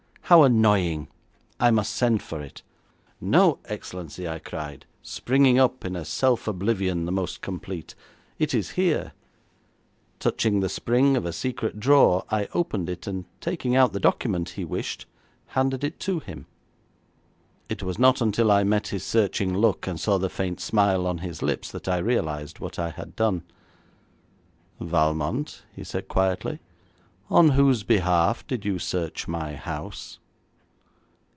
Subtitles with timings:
[0.25, 1.09] How annoying!
[1.59, 2.61] I must send for it!'
[3.19, 7.95] 'No, Excellency,' I cried, springing up in a self oblivion the most complete,
[8.39, 9.11] 'it is here.'
[10.19, 14.51] Touching the spring of a secret drawer, I opened it, and taking out the document
[14.51, 15.05] he wished,
[15.47, 16.45] handed it to him.
[17.67, 21.17] It was not until I met his searching look, and saw the faint smile on
[21.17, 23.43] his lips that I realised what I had done.
[24.79, 26.61] 'Valmont,' he said quietly,
[27.29, 30.19] 'on whose behalf did you search my house?'